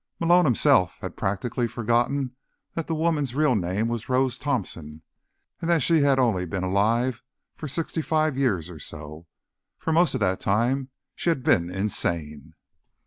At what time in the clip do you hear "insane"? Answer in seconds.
11.69-12.55